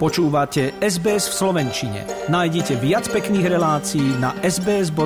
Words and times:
Počúvate 0.00 0.80
SBS 0.80 1.28
v 1.28 1.34
Slovenčine. 1.44 2.08
Nájdite 2.32 2.72
viac 2.80 3.04
pekných 3.12 3.52
relácií 3.52 4.16
na 4.16 4.32
sbs.com.au 4.40 5.04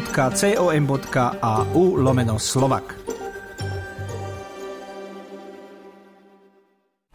lomeno 1.98 2.38
slovak. 2.38 2.94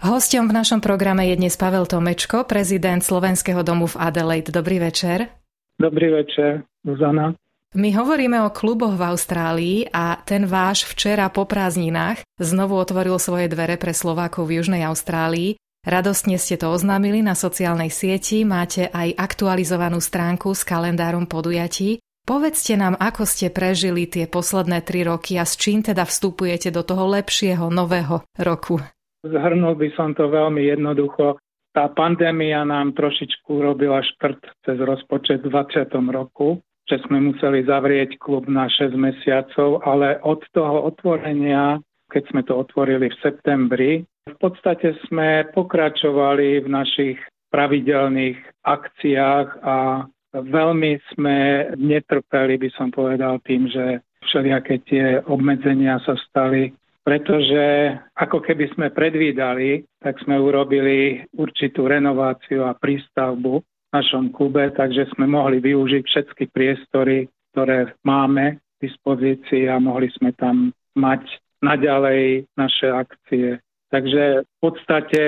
Hostom 0.03 0.51
v 0.51 0.59
našom 0.59 0.83
programe 0.83 1.31
je 1.31 1.39
dnes 1.39 1.55
Pavel 1.55 1.87
Tomečko, 1.87 2.43
prezident 2.43 2.99
Slovenského 2.99 3.63
domu 3.63 3.87
v 3.87 3.95
Adelaide. 3.95 4.51
Dobrý 4.51 4.83
večer. 4.83 5.31
Dobrý 5.79 6.11
večer, 6.11 6.67
Zuzana. 6.83 7.31
My 7.79 7.95
hovoríme 7.95 8.43
o 8.43 8.51
kluboch 8.51 8.99
v 8.99 9.07
Austrálii 9.07 9.87
a 9.87 10.19
ten 10.27 10.51
váš 10.51 10.83
včera 10.83 11.31
po 11.31 11.47
prázdninách 11.47 12.27
znovu 12.43 12.75
otvoril 12.75 13.15
svoje 13.23 13.47
dvere 13.47 13.79
pre 13.79 13.95
Slovákov 13.95 14.51
v 14.51 14.59
Južnej 14.59 14.83
Austrálii. 14.83 15.55
Radostne 15.89 16.37
ste 16.37 16.53
to 16.53 16.69
oznámili 16.69 17.25
na 17.25 17.33
sociálnej 17.33 17.89
sieti, 17.89 18.45
máte 18.45 18.93
aj 18.93 19.09
aktualizovanú 19.17 19.97
stránku 19.97 20.53
s 20.53 20.61
kalendárom 20.61 21.25
podujatí. 21.25 21.97
Povedzte 22.29 22.77
nám, 22.77 22.93
ako 22.93 23.25
ste 23.25 23.49
prežili 23.49 24.05
tie 24.05 24.29
posledné 24.29 24.85
tri 24.85 25.01
roky 25.01 25.41
a 25.41 25.49
s 25.49 25.57
čím 25.57 25.81
teda 25.81 26.05
vstupujete 26.05 26.69
do 26.69 26.85
toho 26.85 27.09
lepšieho 27.09 27.73
nového 27.73 28.21
roku. 28.37 28.77
Zhrnul 29.25 29.73
by 29.81 29.89
som 29.97 30.13
to 30.13 30.29
veľmi 30.29 30.69
jednoducho. 30.69 31.41
Tá 31.73 31.89
pandémia 31.89 32.61
nám 32.69 32.93
trošičku 32.93 33.49
robila 33.49 34.05
šprt 34.05 34.45
cez 34.61 34.77
rozpočet 34.77 35.41
v 35.41 35.49
20. 35.49 35.89
roku, 36.13 36.61
že 36.85 37.01
sme 37.09 37.33
museli 37.33 37.65
zavrieť 37.65 38.21
klub 38.21 38.45
na 38.45 38.69
6 38.69 38.93
mesiacov, 38.93 39.81
ale 39.81 40.21
od 40.21 40.45
toho 40.53 40.85
otvorenia, 40.85 41.81
keď 42.09 42.23
sme 42.33 42.41
to 42.43 42.57
otvorili 42.57 43.13
v 43.13 43.19
septembri, 43.21 43.91
v 44.29 44.37
podstate 44.37 44.97
sme 45.07 45.47
pokračovali 45.53 46.65
v 46.65 46.67
našich 46.67 47.17
pravidelných 47.49 48.37
akciách 48.61 49.47
a 49.65 50.05
veľmi 50.33 51.01
sme 51.13 51.37
netrpeli, 51.77 52.61
by 52.61 52.69
som 52.77 52.93
povedal, 52.93 53.41
tým, 53.41 53.65
že 53.69 54.05
všelijaké 54.29 54.85
tie 54.85 55.05
obmedzenia 55.25 55.97
sa 56.05 56.13
stali, 56.29 56.69
pretože 57.01 57.97
ako 58.13 58.45
keby 58.45 58.69
sme 58.77 58.93
predvídali, 58.93 59.81
tak 59.97 60.21
sme 60.21 60.37
urobili 60.37 61.25
určitú 61.33 61.89
renováciu 61.89 62.69
a 62.69 62.77
prístavbu 62.77 63.53
v 63.65 63.89
našom 63.89 64.29
klube, 64.29 64.69
takže 64.77 65.09
sme 65.17 65.25
mohli 65.25 65.57
využiť 65.57 66.03
všetky 66.05 66.53
priestory, 66.53 67.25
ktoré 67.49 67.97
máme 68.05 68.61
k 68.61 68.85
dispozícii 68.85 69.65
a 69.65 69.81
mohli 69.81 70.13
sme 70.13 70.29
tam 70.37 70.69
mať 70.93 71.25
naďalej 71.59 72.49
naše 72.57 72.87
akcie 72.91 73.59
Takže 73.89 74.45
v 74.45 74.57
podstate 74.61 75.21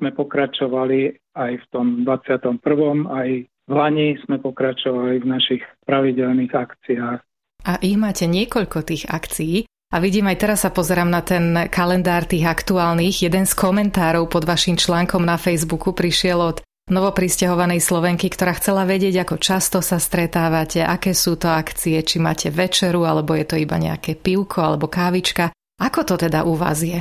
sme 0.00 0.16
pokračovali 0.16 1.12
aj 1.36 1.52
v 1.60 1.64
tom 1.68 1.86
21. 2.08 2.56
aj 3.04 3.28
v 3.44 3.72
Lani 3.76 4.16
sme 4.24 4.40
pokračovali 4.40 5.20
v 5.20 5.26
našich 5.28 5.62
pravidelných 5.84 6.52
akciách. 6.56 7.20
A 7.68 7.72
ich 7.84 8.00
máte 8.00 8.24
niekoľko 8.24 8.80
tých 8.80 9.04
akcií. 9.12 9.68
A 9.92 10.00
vidím 10.00 10.28
aj 10.28 10.40
teraz 10.40 10.64
sa 10.64 10.72
pozerám 10.72 11.08
na 11.08 11.20
ten 11.20 11.68
kalendár 11.68 12.24
tých 12.24 12.48
aktuálnych. 12.48 13.28
Jeden 13.28 13.44
z 13.44 13.52
komentárov 13.52 14.28
pod 14.28 14.48
vašim 14.48 14.80
článkom 14.80 15.24
na 15.24 15.36
Facebooku 15.36 15.92
prišiel 15.92 16.40
od 16.40 16.56
novopristahovanej 16.88 17.84
Slovenky, 17.84 18.32
ktorá 18.32 18.56
chcela 18.56 18.88
vedieť, 18.88 19.28
ako 19.28 19.36
často 19.36 19.84
sa 19.84 20.00
stretávate, 20.00 20.80
aké 20.80 21.12
sú 21.12 21.36
to 21.36 21.52
akcie, 21.52 22.00
či 22.00 22.16
máte 22.16 22.48
večeru, 22.48 23.04
alebo 23.04 23.36
je 23.36 23.44
to 23.44 23.60
iba 23.60 23.76
nejaké 23.76 24.16
pivko 24.16 24.64
alebo 24.64 24.88
kávička. 24.88 25.52
Ako 25.78 26.02
to 26.02 26.18
teda 26.18 26.42
u 26.42 26.58
vás 26.58 26.82
je? 26.82 26.98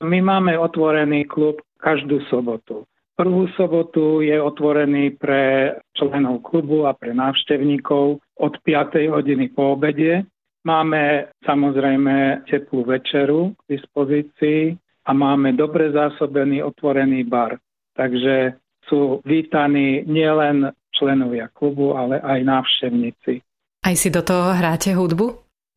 My 0.00 0.22
máme 0.22 0.54
otvorený 0.54 1.26
klub 1.26 1.60
každú 1.82 2.22
sobotu. 2.30 2.86
Prvú 3.18 3.52
sobotu 3.52 4.24
je 4.24 4.40
otvorený 4.40 5.18
pre 5.20 5.76
členov 5.92 6.40
klubu 6.40 6.88
a 6.88 6.96
pre 6.96 7.12
návštevníkov 7.12 8.16
od 8.40 8.54
5. 8.64 9.12
hodiny 9.12 9.52
po 9.52 9.76
obede. 9.76 10.24
Máme 10.64 11.28
samozrejme 11.44 12.48
teplú 12.48 12.88
večeru 12.88 13.52
k 13.52 13.76
dispozícii 13.76 14.72
a 15.04 15.10
máme 15.12 15.52
dobre 15.52 15.92
zásobený 15.92 16.64
otvorený 16.64 17.28
bar. 17.28 17.60
Takže 17.92 18.56
sú 18.88 19.20
vítaní 19.28 20.08
nielen 20.08 20.72
členovia 20.96 21.52
klubu, 21.52 21.92
ale 21.96 22.24
aj 22.24 22.40
návštevníci. 22.40 23.44
Aj 23.84 23.94
si 23.96 24.08
do 24.08 24.24
toho 24.24 24.56
hráte 24.56 24.96
hudbu? 24.96 25.26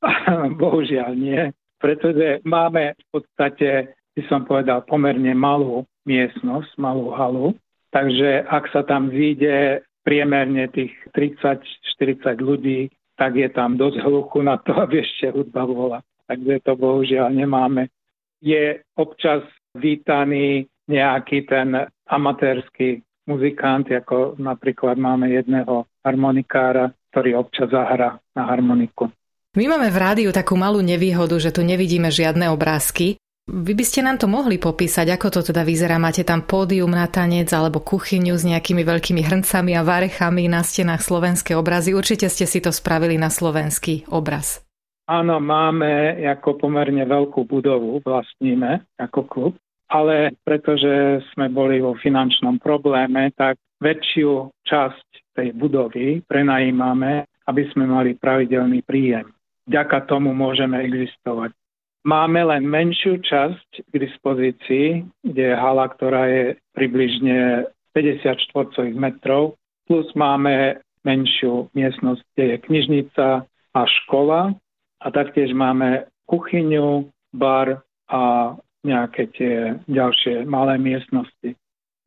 Bohužiaľ 0.64 1.12
nie, 1.16 1.52
pretože 1.84 2.40
máme 2.48 2.96
v 2.96 3.06
podstate 3.12 3.92
by 4.16 4.22
som 4.30 4.48
povedal, 4.48 4.86
pomerne 4.88 5.36
malú 5.36 5.84
miestnosť, 6.08 6.80
malú 6.80 7.12
halu. 7.12 7.58
Takže 7.92 8.46
ak 8.48 8.72
sa 8.72 8.86
tam 8.86 9.10
vyjde 9.10 9.84
priemerne 10.06 10.70
tých 10.72 10.94
30-40 11.12 12.40
ľudí, 12.40 12.88
tak 13.18 13.38
je 13.38 13.50
tam 13.50 13.78
dosť 13.78 14.00
hluchu 14.06 14.40
na 14.46 14.58
to, 14.62 14.74
aby 14.84 15.02
ešte 15.02 15.34
hudba 15.34 15.68
bola. 15.68 16.00
Takže 16.30 16.64
to 16.64 16.74
bohužiaľ 16.80 17.36
nemáme. 17.36 17.92
Je 18.40 18.80
občas 18.96 19.44
vítaný 19.76 20.72
nejaký 20.88 21.48
ten 21.48 21.90
amatérsky 22.08 23.02
muzikant, 23.28 23.88
ako 23.88 24.36
napríklad 24.36 25.00
máme 25.00 25.32
jedného 25.32 25.88
harmonikára, 26.04 26.92
ktorý 27.12 27.40
občas 27.40 27.72
zahra 27.72 28.20
na 28.36 28.44
harmoniku. 28.52 29.08
My 29.54 29.70
máme 29.70 29.94
v 29.94 30.02
rádiu 30.02 30.30
takú 30.34 30.58
malú 30.58 30.82
nevýhodu, 30.82 31.38
že 31.38 31.54
tu 31.54 31.62
nevidíme 31.62 32.10
žiadne 32.10 32.50
obrázky, 32.50 33.22
vy 33.44 33.76
by 33.76 33.84
ste 33.84 34.00
nám 34.08 34.24
to 34.24 34.32
mohli 34.32 34.56
popísať, 34.56 35.20
ako 35.20 35.28
to 35.28 35.52
teda 35.52 35.68
vyzerá? 35.68 36.00
Máte 36.00 36.24
tam 36.24 36.48
pódium 36.48 36.96
na 36.96 37.12
tanec 37.12 37.52
alebo 37.52 37.84
kuchyňu 37.84 38.40
s 38.40 38.48
nejakými 38.48 38.88
veľkými 38.88 39.20
hrncami 39.20 39.76
a 39.76 39.84
varechami 39.84 40.48
na 40.48 40.64
stenách 40.64 41.04
slovenské 41.04 41.52
obrazy. 41.52 41.92
Určite 41.92 42.32
ste 42.32 42.48
si 42.48 42.64
to 42.64 42.72
spravili 42.72 43.20
na 43.20 43.28
slovenský 43.28 44.08
obraz. 44.16 44.64
Áno, 45.12 45.44
máme 45.44 46.24
ako 46.24 46.56
pomerne 46.56 47.04
veľkú 47.04 47.44
budovu, 47.44 48.00
vlastníme 48.00 48.88
ako 48.96 49.22
klub, 49.28 49.54
ale 49.92 50.40
pretože 50.48 51.20
sme 51.36 51.52
boli 51.52 51.84
vo 51.84 52.00
finančnom 52.00 52.64
probléme, 52.64 53.36
tak 53.36 53.60
väčšiu 53.84 54.56
časť 54.64 55.36
tej 55.36 55.52
budovy 55.52 56.24
prenajímame, 56.24 57.28
aby 57.44 57.68
sme 57.76 57.92
mali 57.92 58.16
pravidelný 58.16 58.88
príjem. 58.88 59.28
Vďaka 59.68 60.10
tomu 60.12 60.36
môžeme 60.36 60.76
existovať. 60.84 61.56
Máme 62.04 62.44
len 62.44 62.68
menšiu 62.68 63.24
časť 63.24 63.88
k 63.88 63.94
dispozícii, 63.96 65.08
kde 65.24 65.44
je 65.50 65.56
hala, 65.56 65.88
ktorá 65.88 66.28
je 66.28 66.60
približne 66.76 67.64
50 67.96 68.44
štvorcových 68.52 68.98
metrov, 69.00 69.56
plus 69.88 70.12
máme 70.12 70.84
menšiu 71.08 71.72
miestnosť, 71.72 72.22
kde 72.36 72.44
je 72.44 72.58
knižnica 72.68 73.28
a 73.48 73.82
škola 74.04 74.52
a 75.00 75.08
taktiež 75.16 75.56
máme 75.56 76.12
kuchyňu, 76.28 77.08
bar 77.32 77.80
a 78.12 78.54
nejaké 78.84 79.32
tie 79.32 79.56
ďalšie 79.88 80.44
malé 80.44 80.76
miestnosti. 80.76 81.56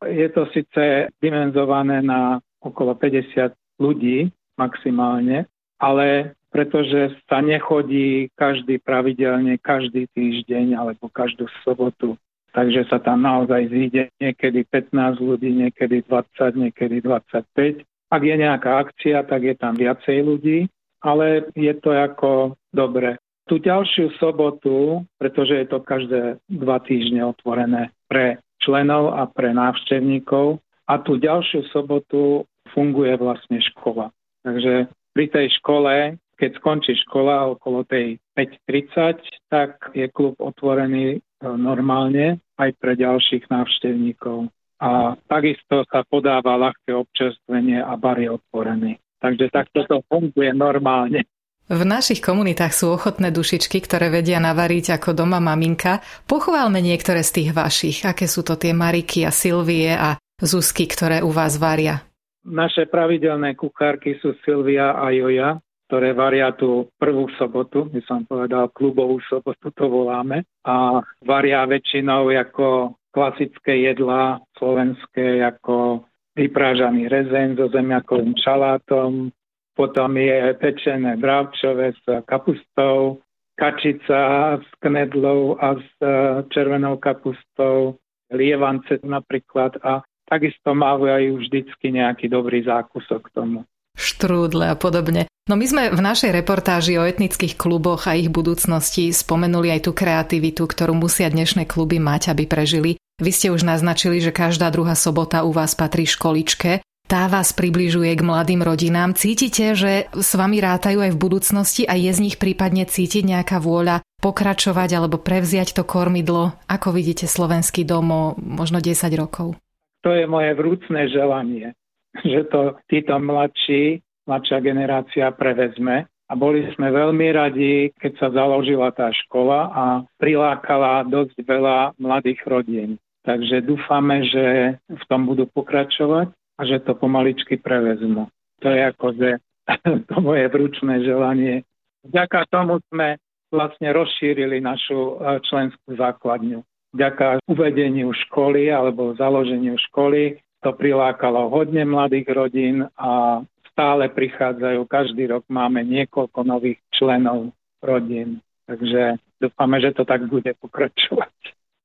Je 0.05 0.29
to 0.29 0.45
síce 0.53 1.09
dimenzované 1.25 2.05
na 2.05 2.37
okolo 2.61 2.93
50 2.93 3.57
ľudí 3.81 4.29
maximálne, 4.61 5.49
ale 5.81 6.36
pretože 6.51 7.15
sa 7.29 7.43
nechodí 7.43 8.31
každý 8.39 8.79
pravidelne, 8.81 9.59
každý 9.59 10.07
týždeň 10.15 10.79
alebo 10.79 11.11
každú 11.11 11.51
sobotu. 11.67 12.17
Takže 12.57 12.89
sa 12.89 12.97
tam 12.97 13.21
naozaj 13.21 13.69
zíde 13.69 14.03
niekedy 14.17 14.65
15 14.65 15.21
ľudí, 15.21 15.53
niekedy 15.53 16.01
20, 16.09 16.57
niekedy 16.57 17.05
25. 17.05 17.85
Ak 18.09 18.23
je 18.25 18.35
nejaká 18.39 18.81
akcia, 18.87 19.27
tak 19.29 19.45
je 19.45 19.55
tam 19.59 19.77
viacej 19.77 20.25
ľudí, 20.25 20.59
ale 21.05 21.53
je 21.53 21.75
to 21.77 21.93
ako 21.93 22.57
dobre. 22.73 23.21
Tu 23.47 23.61
ďalšiu 23.61 24.17
sobotu, 24.17 25.05
pretože 25.21 25.55
je 25.55 25.67
to 25.69 25.79
každé 25.85 26.41
dva 26.49 26.81
týždne 26.81 27.29
otvorené 27.29 27.93
pre 28.09 28.41
členov 28.65 29.15
a 29.15 29.29
pre 29.29 29.53
návštevníkov, 29.53 30.59
a 30.87 31.03
tu 31.03 31.19
ďalšiu 31.19 31.67
sobotu 31.75 32.47
funguje 32.71 33.19
vlastne 33.19 33.59
škola. 33.75 34.15
Takže 34.47 34.87
pri 35.15 35.27
tej 35.31 35.47
škole 35.59 36.15
keď 36.37 36.51
skončí 36.61 36.93
škola 37.09 37.49
okolo 37.57 37.83
tej 37.89 38.21
5.30, 38.37 39.25
tak 39.49 39.81
je 39.97 40.07
klub 40.13 40.37
otvorený 40.37 41.17
e, 41.17 41.19
normálne 41.43 42.45
aj 42.61 42.71
pre 42.77 42.93
ďalších 42.95 43.49
návštevníkov. 43.49 44.53
A 44.77 45.17
takisto 45.25 45.89
sa 45.89 46.05
podáva 46.05 46.61
ľahké 46.61 46.93
občerstvenie 46.93 47.81
a 47.81 47.97
bar 47.97 48.21
je 48.21 48.29
otvorený. 48.29 49.01
Takže 49.17 49.49
takto 49.49 49.89
to 49.89 50.05
funguje 50.13 50.53
normálne. 50.53 51.25
V 51.67 51.83
našich 51.83 52.23
komunitách 52.23 52.71
sú 52.71 52.95
ochotné 52.95 53.35
dušičky, 53.35 53.83
ktoré 53.83 54.07
vedia 54.07 54.39
navariť 54.39 55.01
ako 55.01 55.17
doma 55.17 55.43
maminka. 55.43 55.99
Pochválme 56.31 56.79
niektoré 56.79 57.27
z 57.27 57.43
tých 57.43 57.51
vašich. 57.57 58.07
Aké 58.07 58.31
sú 58.31 58.47
to 58.47 58.55
tie 58.55 58.71
Mariky 58.71 59.27
a 59.27 59.35
Silvie 59.35 59.91
a 59.91 60.15
Zuzky, 60.39 60.87
ktoré 60.87 61.27
u 61.27 61.35
vás 61.35 61.59
varia? 61.59 62.07
Naše 62.47 62.87
pravidelné 62.87 63.59
kuchárky 63.59 64.15
sú 64.23 64.39
Silvia 64.47 64.95
a 64.95 65.11
Joja 65.11 65.59
ktoré 65.87 66.13
varia 66.13 66.51
tú 66.51 66.91
prvú 66.99 67.31
sobotu, 67.39 67.87
by 67.87 68.03
som 68.03 68.27
povedal 68.27 68.75
klubovú 68.75 69.23
sobotu 69.31 69.71
to 69.71 69.87
voláme, 69.87 70.43
a 70.67 70.99
varia 71.23 71.63
väčšinou 71.63 72.27
ako 72.35 72.99
klasické 73.15 73.87
jedlá 73.87 74.43
slovenské, 74.59 75.41
ako 75.47 76.05
vyprážaný 76.37 77.09
rezeň 77.09 77.57
so 77.57 77.67
zemiakovým 77.73 78.37
šalátom, 78.37 79.33
potom 79.73 80.11
je 80.17 80.57
pečené 80.61 81.17
bravčové 81.17 81.97
s 81.97 82.05
kapustou, 82.29 83.21
kačica 83.57 84.57
s 84.61 84.69
knedlou 84.85 85.57
a 85.57 85.77
s 85.81 85.89
e, 86.01 86.09
červenou 86.53 87.01
kapustou, 87.01 87.97
lievance 88.33 89.01
napríklad. 89.05 89.81
A 89.81 90.05
takisto 90.29 90.77
majú 90.77 91.41
vždycky 91.41 91.93
nejaký 91.93 92.29
dobrý 92.29 92.65
zákusok 92.65 93.29
k 93.29 93.35
tomu 93.37 93.59
štrúdle 93.97 94.71
a 94.71 94.77
podobne. 94.79 95.27
No 95.49 95.55
my 95.55 95.67
sme 95.67 95.83
v 95.91 96.01
našej 96.03 96.35
reportáži 96.35 96.99
o 97.01 97.07
etnických 97.07 97.57
kluboch 97.57 98.07
a 98.11 98.19
ich 98.19 98.29
budúcnosti 98.29 99.11
spomenuli 99.15 99.73
aj 99.73 99.89
tú 99.89 99.93
kreativitu, 99.95 100.69
ktorú 100.69 100.93
musia 100.93 101.33
dnešné 101.33 101.65
kluby 101.65 101.97
mať, 102.03 102.37
aby 102.37 102.45
prežili. 102.45 103.01
Vy 103.17 103.31
ste 103.33 103.49
už 103.49 103.65
naznačili, 103.65 104.21
že 104.21 104.35
každá 104.35 104.69
druhá 104.69 104.93
sobota 104.93 105.47
u 105.47 105.55
vás 105.55 105.73
patrí 105.73 106.05
školičke. 106.05 106.85
Tá 107.07 107.31
vás 107.31 107.55
približuje 107.55 108.19
k 108.19 108.27
mladým 108.27 108.67
rodinám. 108.67 109.15
Cítite, 109.15 109.79
že 109.79 110.11
s 110.11 110.35
vami 110.35 110.59
rátajú 110.59 111.07
aj 111.07 111.15
v 111.15 111.23
budúcnosti 111.23 111.87
a 111.87 111.95
je 111.95 112.11
z 112.11 112.19
nich 112.19 112.37
prípadne 112.43 112.83
cítiť 112.83 113.23
nejaká 113.23 113.63
vôľa 113.63 114.03
pokračovať 114.19 114.91
alebo 114.99 115.23
prevziať 115.23 115.79
to 115.79 115.87
kormidlo? 115.87 116.59
Ako 116.67 116.91
vidíte 116.91 117.31
slovenský 117.31 117.87
dom 117.87 118.35
možno 118.35 118.83
10 118.83 119.07
rokov? 119.15 119.55
To 120.03 120.11
je 120.11 120.27
moje 120.27 120.51
vrúcne 120.59 121.07
želanie, 121.07 121.79
že 122.33 122.49
to 122.49 122.77
títo 122.89 123.17
mladší, 123.19 124.01
mladšia 124.27 124.59
generácia 124.61 125.27
prevezme. 125.33 126.09
A 126.27 126.35
boli 126.35 126.67
sme 126.75 126.91
veľmi 126.91 127.31
radi, 127.31 127.95
keď 128.03 128.13
sa 128.19 128.29
založila 128.35 128.91
tá 128.91 129.15
škola 129.15 129.71
a 129.71 129.85
prilákala 130.19 131.07
dosť 131.07 131.39
veľa 131.47 131.95
mladých 132.03 132.43
rodín. 132.51 132.99
Takže 133.23 133.63
dúfame, 133.63 134.27
že 134.27 134.75
v 134.91 135.05
tom 135.07 135.31
budú 135.31 135.47
pokračovať 135.47 136.35
a 136.35 136.61
že 136.67 136.83
to 136.83 136.99
pomaličky 136.99 137.63
prevezmu. 137.63 138.27
To 138.63 138.67
je 138.67 138.81
akože 138.91 139.29
to 140.11 140.17
moje 140.19 140.51
vručné 140.51 141.07
želanie. 141.07 141.63
Vďaka 142.07 142.51
tomu 142.51 142.83
sme 142.91 143.23
vlastne 143.51 143.95
rozšírili 143.95 144.59
našu 144.59 144.99
e, 145.19 145.43
členskú 145.47 145.95
základňu. 145.95 146.63
Vďaka 146.95 147.45
uvedeniu 147.51 148.11
školy 148.27 148.71
alebo 148.71 149.15
založeniu 149.19 149.79
školy 149.91 150.39
to 150.61 150.71
prilákalo 150.77 151.49
hodne 151.49 151.89
mladých 151.89 152.29
rodín 152.31 152.77
a 152.97 153.41
stále 153.73 154.09
prichádzajú. 154.13 154.81
Každý 154.89 155.29
rok 155.33 155.45
máme 155.49 155.85
niekoľko 155.85 156.45
nových 156.45 156.81
členov 156.93 157.53
rodín. 157.81 158.41
Takže 158.69 159.21
dúfame, 159.41 159.81
že 159.81 159.93
to 159.97 160.05
tak 160.05 160.25
bude 160.29 160.49
pokračovať. 160.61 161.35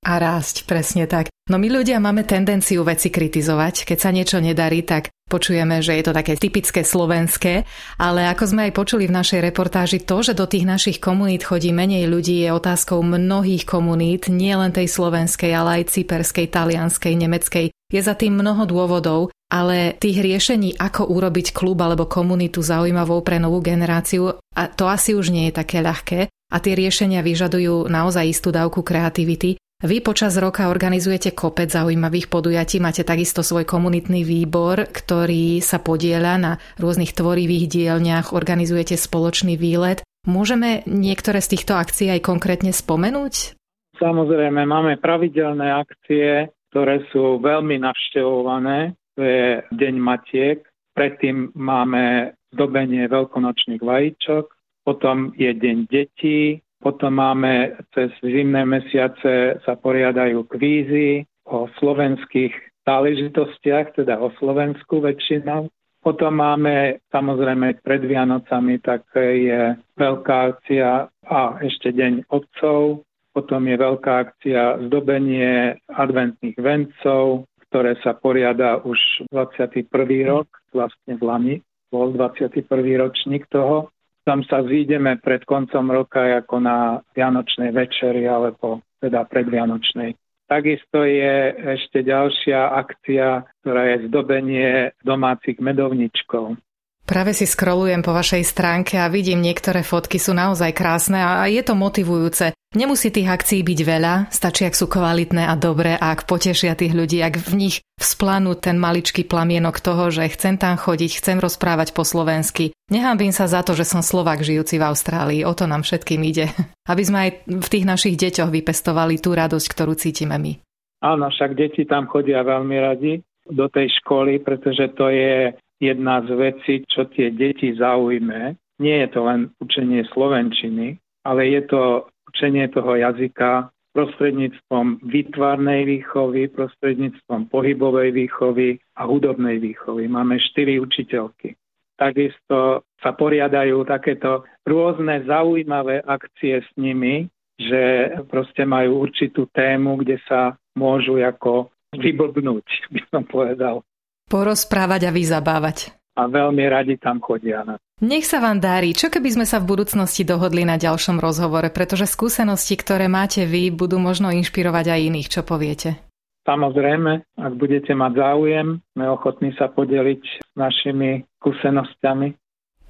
A 0.02 0.12
rásť, 0.18 0.66
presne 0.66 1.06
tak. 1.06 1.31
No 1.50 1.58
my 1.58 1.74
ľudia 1.74 1.98
máme 1.98 2.22
tendenciu 2.22 2.86
veci 2.86 3.10
kritizovať. 3.10 3.90
Keď 3.90 3.98
sa 3.98 4.14
niečo 4.14 4.38
nedarí, 4.38 4.86
tak 4.86 5.10
počujeme, 5.26 5.82
že 5.82 5.98
je 5.98 6.04
to 6.06 6.14
také 6.14 6.38
typické 6.38 6.86
slovenské, 6.86 7.66
ale 7.98 8.30
ako 8.30 8.44
sme 8.46 8.62
aj 8.70 8.78
počuli 8.78 9.10
v 9.10 9.16
našej 9.16 9.40
reportáži, 9.50 10.04
to, 10.04 10.22
že 10.22 10.38
do 10.38 10.46
tých 10.46 10.70
našich 10.70 10.98
komunít 11.02 11.48
chodí 11.48 11.74
menej 11.74 12.06
ľudí, 12.06 12.46
je 12.46 12.52
otázkou 12.52 13.02
mnohých 13.02 13.66
komunít, 13.66 14.30
nie 14.30 14.54
len 14.54 14.70
tej 14.70 14.92
slovenskej, 14.92 15.50
ale 15.56 15.82
aj 15.82 15.96
cyperskej, 15.98 16.46
talianskej, 16.52 17.14
nemeckej. 17.16 17.66
Je 17.72 18.02
za 18.04 18.14
tým 18.14 18.38
mnoho 18.38 18.68
dôvodov, 18.70 19.34
ale 19.50 19.98
tých 19.98 20.22
riešení, 20.22 20.78
ako 20.78 21.10
urobiť 21.10 21.58
klub 21.58 21.80
alebo 21.82 22.08
komunitu 22.08 22.62
zaujímavou 22.64 23.24
pre 23.26 23.40
novú 23.42 23.64
generáciu, 23.64 24.36
a 24.36 24.64
to 24.68 24.88
asi 24.88 25.16
už 25.18 25.32
nie 25.32 25.50
je 25.50 25.58
také 25.58 25.82
ľahké. 25.82 26.28
A 26.52 26.60
tie 26.60 26.76
riešenia 26.76 27.24
vyžadujú 27.24 27.88
naozaj 27.88 28.28
istú 28.28 28.52
dávku 28.52 28.84
kreativity. 28.84 29.56
Vy 29.82 30.06
počas 30.06 30.38
roka 30.38 30.70
organizujete 30.70 31.34
kopec 31.34 31.74
zaujímavých 31.74 32.30
podujatí, 32.30 32.78
máte 32.78 33.02
takisto 33.02 33.42
svoj 33.42 33.66
komunitný 33.66 34.22
výbor, 34.22 34.86
ktorý 34.86 35.58
sa 35.58 35.82
podieľa 35.82 36.34
na 36.38 36.52
rôznych 36.78 37.18
tvorivých 37.18 37.66
dielňach, 37.66 38.30
organizujete 38.30 38.94
spoločný 38.94 39.58
výlet. 39.58 40.06
Môžeme 40.30 40.86
niektoré 40.86 41.42
z 41.42 41.58
týchto 41.58 41.74
akcií 41.74 42.14
aj 42.14 42.22
konkrétne 42.22 42.70
spomenúť? 42.70 43.58
Samozrejme, 43.98 44.70
máme 44.70 45.02
pravidelné 45.02 45.74
akcie, 45.74 46.54
ktoré 46.70 47.02
sú 47.10 47.42
veľmi 47.42 47.82
navštevované. 47.82 48.94
To 49.18 49.22
je 49.26 49.66
Deň 49.66 49.96
Matiek, 49.98 50.62
predtým 50.94 51.58
máme 51.58 52.38
zdobenie 52.54 53.10
veľkonočných 53.10 53.82
vajíčok, 53.82 54.46
potom 54.86 55.34
je 55.34 55.50
Deň 55.58 55.90
detí, 55.90 56.62
potom 56.82 57.14
máme 57.22 57.78
cez 57.94 58.10
zimné 58.26 58.66
mesiace 58.66 59.62
sa 59.62 59.74
poriadajú 59.78 60.50
kvízy 60.50 61.30
o 61.46 61.70
slovenských 61.78 62.52
záležitostiach, 62.82 63.94
teda 63.94 64.18
o 64.18 64.34
Slovensku 64.42 65.06
väčšinou. 65.06 65.70
Potom 66.02 66.42
máme 66.42 66.98
samozrejme 67.14 67.86
pred 67.86 68.02
Vianocami, 68.02 68.82
tak 68.82 69.06
je 69.14 69.78
veľká 70.02 70.38
akcia 70.58 71.06
a 71.30 71.42
ešte 71.62 71.94
Deň 71.94 72.26
otcov. 72.34 73.06
Potom 73.32 73.70
je 73.70 73.78
veľká 73.78 74.14
akcia 74.28 74.90
zdobenie 74.90 75.78
adventných 75.94 76.58
vencov, 76.58 77.46
ktoré 77.70 77.96
sa 78.02 78.18
poriada 78.18 78.82
už 78.82 79.30
21. 79.30 79.88
rok, 80.28 80.50
vlastne 80.74 81.14
v 81.16 81.24
Lani 81.24 81.56
bol 81.94 82.12
21. 82.18 82.66
ročník 82.98 83.46
toho 83.54 83.94
tam 84.22 84.46
sa 84.46 84.62
zídeme 84.66 85.18
pred 85.18 85.42
koncom 85.46 85.90
roka 85.90 86.22
ako 86.42 86.62
na 86.62 87.02
Vianočnej 87.18 87.74
večeri 87.74 88.26
alebo 88.30 88.86
teda 89.02 89.26
predvianočnej. 89.26 90.14
Takisto 90.46 91.08
je 91.08 91.56
ešte 91.80 92.04
ďalšia 92.04 92.76
akcia, 92.76 93.48
ktorá 93.64 93.82
je 93.96 94.12
zdobenie 94.12 94.92
domácich 95.00 95.58
medovničkov. 95.64 96.60
Práve 97.08 97.32
si 97.32 97.48
scrollujem 97.48 98.04
po 98.04 98.12
vašej 98.12 98.44
stránke 98.46 99.00
a 99.00 99.08
vidím 99.08 99.40
niektoré 99.40 99.82
fotky 99.82 100.20
sú 100.20 100.36
naozaj 100.36 100.76
krásne 100.76 101.24
a 101.24 101.48
je 101.48 101.64
to 101.64 101.74
motivujúce. 101.74 102.52
Nemusí 102.72 103.12
tých 103.12 103.28
akcií 103.28 103.68
byť 103.68 103.80
veľa, 103.84 104.32
stačí, 104.32 104.64
ak 104.64 104.80
sú 104.80 104.88
kvalitné 104.88 105.44
a 105.44 105.60
dobré 105.60 106.00
a 106.00 106.16
ak 106.16 106.24
potešia 106.24 106.72
tých 106.72 106.96
ľudí, 106.96 107.20
ak 107.20 107.36
v 107.36 107.68
nich 107.68 107.76
vzplanú 108.00 108.56
ten 108.56 108.80
maličký 108.80 109.28
plamienok 109.28 109.84
toho, 109.84 110.08
že 110.08 110.32
chcem 110.32 110.56
tam 110.56 110.80
chodiť, 110.80 111.20
chcem 111.20 111.44
rozprávať 111.44 111.92
po 111.92 112.08
slovensky. 112.08 112.72
Nehambím 112.88 113.36
sa 113.36 113.52
za 113.52 113.60
to, 113.68 113.76
že 113.76 113.84
som 113.84 114.00
Slovak 114.00 114.40
žijúci 114.40 114.80
v 114.80 114.88
Austrálii, 114.88 115.44
o 115.44 115.52
to 115.52 115.68
nám 115.68 115.84
všetkým 115.84 116.24
ide. 116.24 116.48
Aby 116.92 117.04
sme 117.04 117.18
aj 117.28 117.30
v 117.44 117.68
tých 117.68 117.84
našich 117.84 118.16
deťoch 118.16 118.48
vypestovali 118.48 119.20
tú 119.20 119.36
radosť, 119.36 119.68
ktorú 119.68 120.00
cítime 120.00 120.40
my. 120.40 120.56
Áno, 121.04 121.28
však 121.28 121.60
deti 121.60 121.84
tam 121.84 122.08
chodia 122.08 122.40
veľmi 122.40 122.78
radi 122.80 123.20
do 123.52 123.68
tej 123.68 123.92
školy, 124.00 124.40
pretože 124.40 124.96
to 124.96 125.12
je 125.12 125.52
jedna 125.84 126.24
z 126.24 126.30
vecí, 126.40 126.74
čo 126.88 127.04
tie 127.12 127.36
deti 127.36 127.76
zaujme. 127.76 128.56
Nie 128.80 128.96
je 129.04 129.10
to 129.12 129.28
len 129.28 129.52
učenie 129.60 130.08
slovenčiny, 130.08 130.96
ale 131.28 131.52
je 131.52 131.62
to 131.68 132.08
učenie 132.42 132.74
toho 132.74 132.98
jazyka 132.98 133.70
prostredníctvom 133.94 135.06
výtvarnej 135.06 135.86
výchovy, 135.86 136.50
prostredníctvom 136.50 137.54
pohybovej 137.54 138.18
výchovy 138.18 138.82
a 138.98 139.06
hudobnej 139.06 139.62
výchovy. 139.62 140.10
Máme 140.10 140.42
štyri 140.42 140.82
učiteľky. 140.82 141.54
Takisto 142.02 142.82
sa 142.98 143.12
poriadajú 143.14 143.86
takéto 143.86 144.42
rôzne 144.66 145.22
zaujímavé 145.30 146.02
akcie 146.02 146.66
s 146.66 146.70
nimi, 146.82 147.30
že 147.62 148.10
proste 148.26 148.66
majú 148.66 149.06
určitú 149.06 149.46
tému, 149.54 150.02
kde 150.02 150.18
sa 150.26 150.58
môžu 150.74 151.22
ako 151.22 151.70
vyblbnúť, 151.94 152.66
by 152.90 153.02
som 153.14 153.22
povedal 153.22 153.86
porozprávať 154.32 155.02
a 155.06 155.12
vyzabávať. 155.12 156.01
A 156.20 156.28
veľmi 156.28 156.68
radi 156.68 157.00
tam 157.00 157.24
chodia. 157.24 157.64
Nech 158.02 158.28
sa 158.28 158.44
vám 158.44 158.60
darí. 158.60 158.92
Čo 158.92 159.14
keby 159.14 159.40
sme 159.40 159.46
sa 159.48 159.62
v 159.62 159.78
budúcnosti 159.78 160.28
dohodli 160.28 160.68
na 160.68 160.76
ďalšom 160.76 161.22
rozhovore, 161.22 161.70
pretože 161.72 162.10
skúsenosti, 162.10 162.76
ktoré 162.76 163.08
máte 163.08 163.48
vy, 163.48 163.72
budú 163.72 164.02
možno 164.02 164.34
inšpirovať 164.34 164.86
aj 164.92 165.00
iných. 165.08 165.32
Čo 165.32 165.42
poviete? 165.48 166.12
Samozrejme, 166.42 167.38
ak 167.38 167.54
budete 167.54 167.94
mať 167.94 168.18
záujem, 168.18 168.82
sme 168.98 169.06
ochotní 169.08 169.54
sa 169.54 169.70
podeliť 169.70 170.22
s 170.26 170.36
našimi 170.58 171.22
skúsenosťami. 171.38 172.34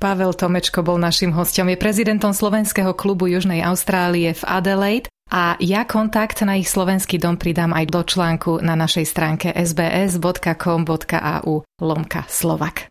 Pavel 0.02 0.34
Tomečko 0.34 0.82
bol 0.82 0.98
našim 0.98 1.30
hostom. 1.36 1.70
Je 1.70 1.78
prezidentom 1.78 2.34
Slovenského 2.34 2.98
klubu 2.98 3.30
Južnej 3.30 3.62
Austrálie 3.62 4.34
v 4.34 4.44
Adelaide 4.50 5.14
a 5.30 5.62
ja 5.62 5.86
kontakt 5.86 6.42
na 6.42 6.58
ich 6.58 6.68
slovenský 6.68 7.22
dom 7.22 7.38
pridám 7.38 7.72
aj 7.72 7.86
do 7.88 8.02
článku 8.02 8.66
na 8.66 8.74
našej 8.74 9.06
stránke 9.06 9.54
sbs.com.au 9.54 11.54
lomka 11.78 12.22
Slovak. 12.26 12.91